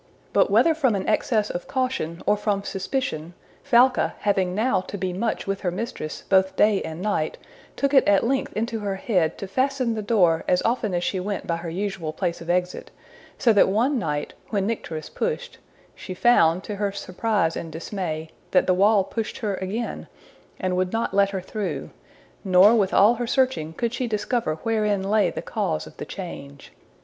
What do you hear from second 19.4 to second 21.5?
again, and would not let her